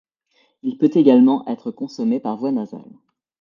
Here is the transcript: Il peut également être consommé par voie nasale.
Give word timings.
Il 0.63 0.79
peut 0.79 0.89
également 0.95 1.45
être 1.47 1.69
consommé 1.69 2.19
par 2.19 2.35
voie 2.35 2.51
nasale. 2.51 2.91